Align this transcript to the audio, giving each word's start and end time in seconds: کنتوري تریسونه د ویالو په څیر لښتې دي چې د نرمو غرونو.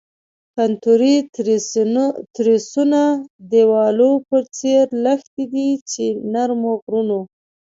کنتوري 0.57 1.15
تریسونه 2.35 3.01
د 3.51 3.53
ویالو 3.71 4.11
په 4.27 4.37
څیر 4.57 4.85
لښتې 5.03 5.45
دي 5.53 5.69
چې 5.91 6.05
د 6.13 6.17
نرمو 6.33 6.73
غرونو. 6.83 7.19